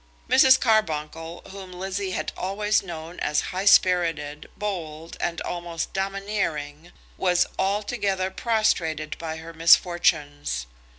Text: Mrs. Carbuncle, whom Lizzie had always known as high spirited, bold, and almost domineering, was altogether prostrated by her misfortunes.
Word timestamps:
Mrs. 0.27 0.59
Carbuncle, 0.59 1.43
whom 1.51 1.71
Lizzie 1.71 2.09
had 2.09 2.31
always 2.35 2.81
known 2.81 3.19
as 3.19 3.39
high 3.53 3.65
spirited, 3.65 4.49
bold, 4.57 5.15
and 5.21 5.39
almost 5.41 5.93
domineering, 5.93 6.91
was 7.17 7.45
altogether 7.59 8.31
prostrated 8.31 9.15
by 9.19 9.35
her 9.37 9.53
misfortunes. 9.53 10.65